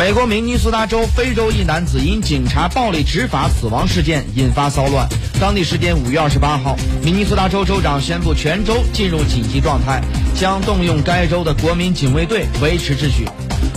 [0.00, 5.06] 美国明尼苏达州非洲裔男子因警察暴力执法死亡事件引发骚乱。
[5.38, 6.74] 当地时间五月二十八号，
[7.04, 10.00] 明尼苏达州州长宣布全州进入紧急状态，
[10.34, 13.28] 将动用该州的国民警卫队维持秩序。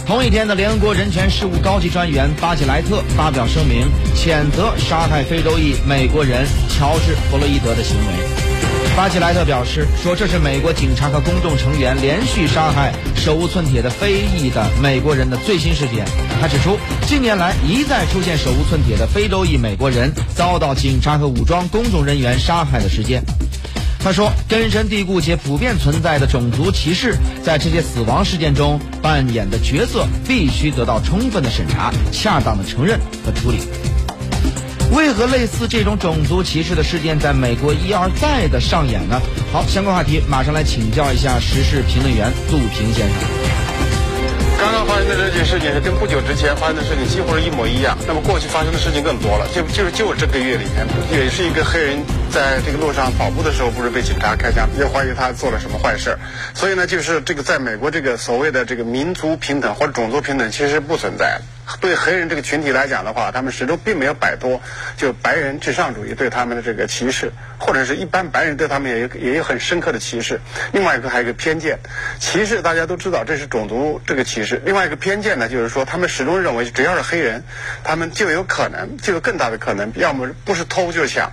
[0.06, 8.14] 同一天的联合国人权事务高级专员巴吉莱特发表声明，谴责杀害非洲裔美国人乔治·弗洛伊德的行为。
[8.98, 16.06] 巴吉莱特表示说：“这是美国警察和公众成员连续杀害手无寸铁的非裔的美国人的最新事件。”
[16.42, 16.78] 他指出，
[17.08, 23.24] 近年来一再出现手无寸铁的非洲裔美国人遭到警察和武装公众人员杀害的事件。
[24.04, 33.60] 他说：“根深蒂固且普遍存在的种族歧视，在这些死亡事件中扮演的角色必须得到充分的审查、恰当的承认和处理。”
[34.92, 39.20] 为何类似这种种族歧视的事件在美国一而再的上演呢？
[39.52, 43.18] 好，相关话题马上来请教一下时事评论员杜平先生。
[44.60, 47.98] 刚刚发生的这件事情是跟不久之前发生的事情几乎是一模一样。
[48.06, 51.98] 那么过去发生的事情更多了，就就是就这个月里面，也是一个黑人
[52.34, 56.18] 在这个路上跑步的时候，不是被警察开枪，又怀疑他做了什么坏事。
[56.56, 61.40] 所以呢，就是这个在美国这个所谓的这个民族平等或者种族平等其实不存在。
[61.80, 64.62] 对黑人这个群体来讲的话，他们始终并没有摆脱
[64.98, 70.40] 就白人至上主义对他们的这个歧视，或者是一般白人对他们也有也有很深刻的歧视。
[70.72, 71.80] 另外一个还有一个偏见，
[72.20, 74.62] 歧视大家都知道这是种族这个歧视。
[74.66, 77.44] 另外一个偏见呢，就是说他们始终认为只要是黑人，
[77.84, 81.32] 他们就有可能就有更大的可能，要么不是偷就是抢。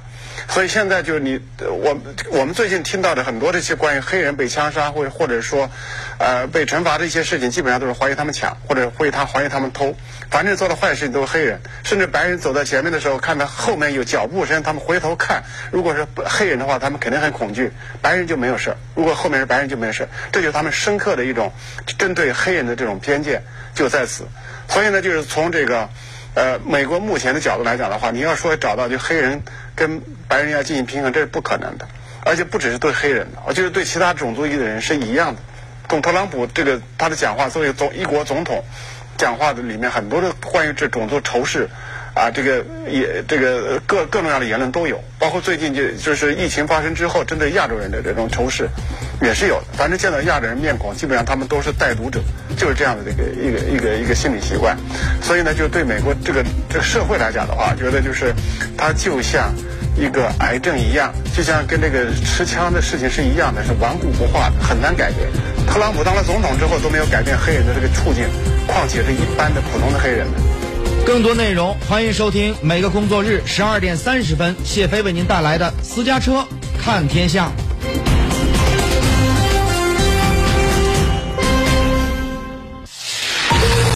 [0.48, 5.70] 所以现在就是你我我们最近听到的很多这些关于黑人被枪杀或者或者说
[6.18, 9.94] 呃被惩罚的一些事情，基本上都是怀疑他们抢或者怀疑他怀疑他们偷。
[10.30, 15.42] 反正做的坏事情都是黑人，甚至白人走在前面的时候，看到后面有脚步声，他们回头看。
[15.72, 21.52] 如果是黑人的话，他们肯定很恐惧，白人就没有事如果后面是白人就没有事这就是他们深刻的一种
[21.98, 23.42] 针对黑人的这种偏见
[23.74, 24.24] 就在此。
[24.68, 25.88] 所以呢，就是从这个
[26.34, 29.42] 呃美国目前的角度来讲的话，你要说找到就黑人
[29.74, 31.88] 跟白人要进行平衡，这是不可能的，
[32.24, 35.42] 而且不只是对黑人的，就是对其他种族裔的人是一样的。
[35.88, 38.64] 从特朗普这个他的讲话作为总一国总统。
[39.20, 41.68] 讲话的里面很多的关于这种族仇视，
[42.14, 48.66] 啊，这个也这个各各种各样的言论都有，包括最近就就是疫情发生之后，针对亚洲人的这种仇视，
[49.20, 49.66] 也是有的。
[49.74, 52.22] 反正见到亚洲人面孔，基本上他们都是带毒者，
[52.56, 54.74] 就是这样的这个一个一个一个心理习惯。
[55.20, 58.32] 所以呢，就对美国这个这个社会来讲的话，觉得就是
[58.74, 59.52] 它就像
[60.00, 65.28] 一个癌症一样，就像跟这个持枪的事情是一样的，是顽固不化的，很难改变。
[65.68, 68.24] 特朗普当了总统之后都没有改变黑人的这个处境。
[68.66, 70.26] 况且是一般的普通的黑人。
[71.04, 76.46] 更多内容，欢迎收听每个工作日十二点三十分，谢飞为您带来的私家车
[76.80, 77.50] 看天下。